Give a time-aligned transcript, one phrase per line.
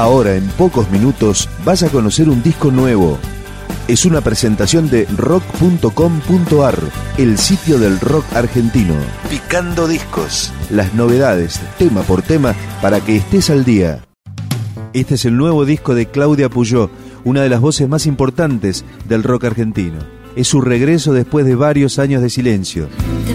[0.00, 3.18] Ahora, en pocos minutos, vas a conocer un disco nuevo.
[3.86, 6.78] Es una presentación de rock.com.ar,
[7.18, 8.94] el sitio del rock argentino.
[9.28, 10.54] Picando discos.
[10.70, 14.02] Las novedades, tema por tema, para que estés al día.
[14.94, 16.88] Este es el nuevo disco de Claudia Puyó,
[17.24, 19.98] una de las voces más importantes del rock argentino.
[20.34, 22.88] Es su regreso después de varios años de silencio.
[23.26, 23.34] Te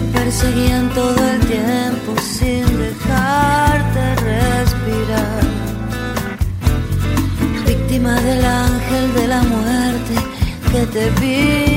[10.92, 11.75] the beat.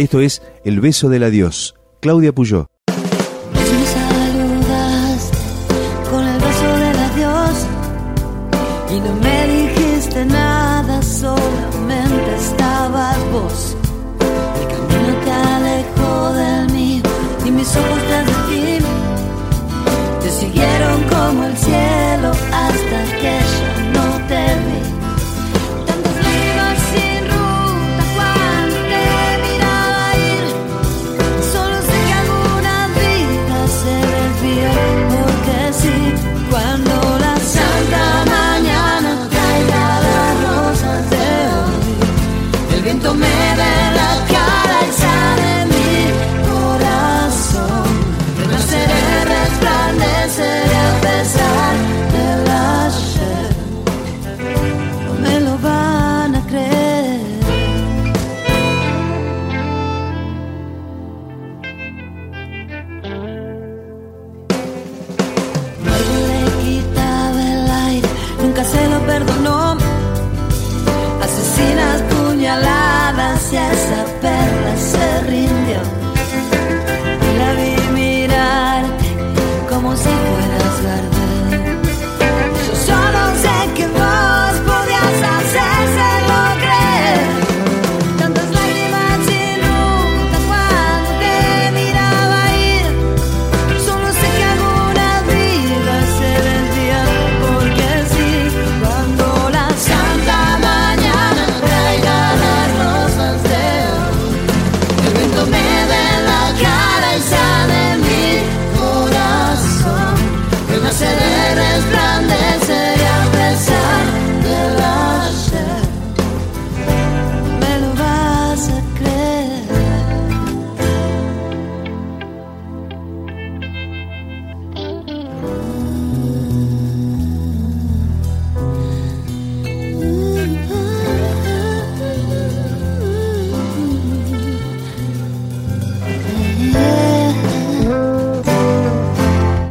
[0.00, 1.74] Esto es El beso del adiós.
[2.00, 2.70] Claudia Puyó.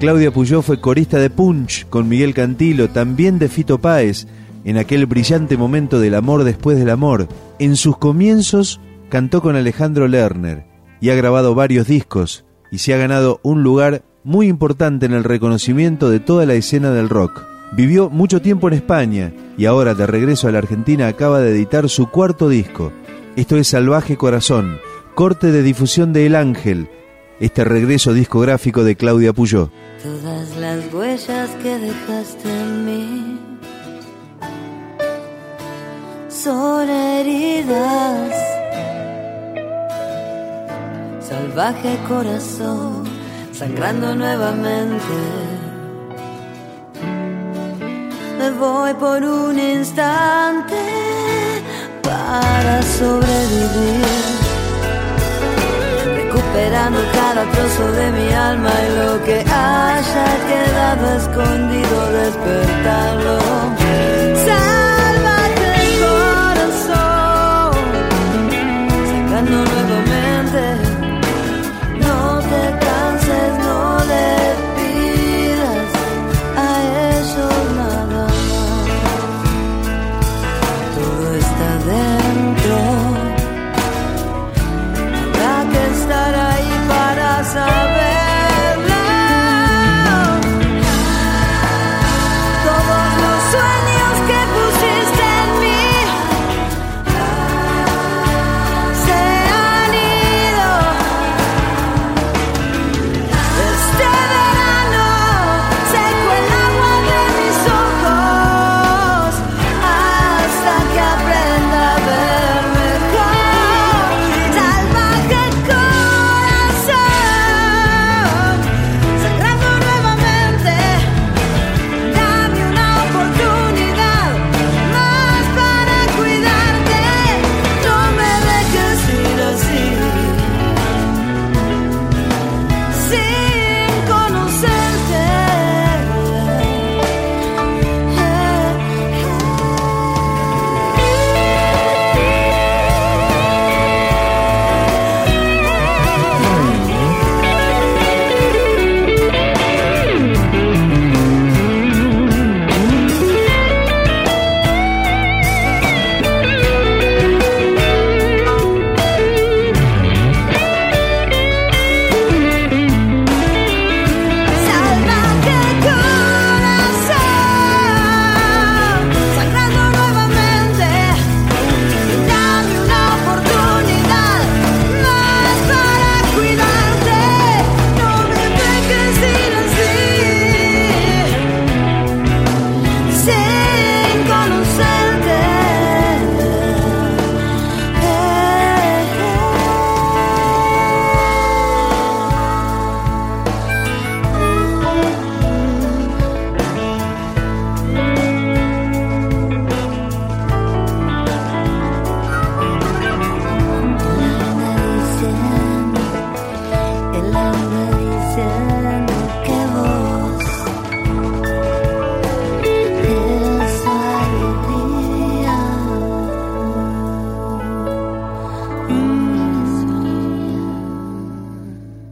[0.10, 4.26] Claudia Puyó fue corista de Punch con Miguel Cantilo, también de Fito Páez,
[4.66, 7.28] en aquel brillante momento del amor después del amor.
[7.60, 10.66] En sus comienzos cantó con Alejandro Lerner
[11.00, 15.24] y ha grabado varios discos y se ha ganado un lugar muy importante en el
[15.24, 17.44] reconocimiento de toda la escena del rock.
[17.78, 21.88] Vivió mucho tiempo en España y ahora de regreso a la Argentina acaba de editar
[21.88, 22.92] su cuarto disco.
[23.36, 24.80] Esto es Salvaje Corazón,
[25.14, 26.90] corte de difusión de El Ángel,
[27.40, 29.70] este regreso discográfico de Claudia Puyó.
[30.04, 33.40] Todas las huellas que dejaste en mí
[36.30, 38.34] son heridas.
[41.20, 43.04] Salvaje corazón,
[43.52, 45.06] sangrando nuevamente.
[48.38, 50.76] Me voy por un instante
[52.02, 54.39] para sobrevivir
[56.60, 64.19] esperando cada trozo de mi alma y lo que haya quedado escondido despertarlo.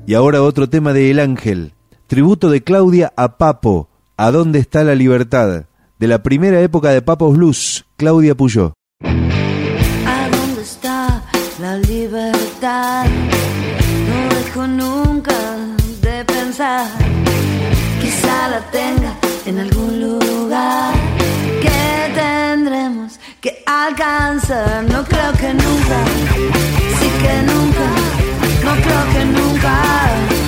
[0.08, 1.74] Y ahora otro tema de El Ángel,
[2.08, 5.66] tributo de Claudia a Papo, ¿A dónde está la libertad?
[6.00, 8.74] De la primera época de Papos Blues, Claudia Puyó.
[9.04, 11.22] ¿A dónde está
[11.60, 13.06] la libertad?
[14.10, 15.36] No dejo nunca
[16.02, 16.88] de pensar,
[18.02, 19.14] quizá la tenga
[19.46, 20.96] en algún lugar
[21.62, 24.84] que tendremos que alcanzar.
[24.86, 26.06] No creo que nunca,
[26.98, 27.67] sí que nunca,
[28.68, 30.47] no creo que nunca.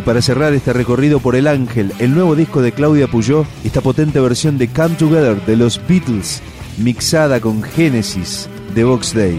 [0.00, 3.82] Y para cerrar este recorrido por El Ángel, el nuevo disco de Claudia Puyó, esta
[3.82, 6.40] potente versión de Come Together de los Beatles,
[6.78, 9.38] mixada con Genesis de Box Day.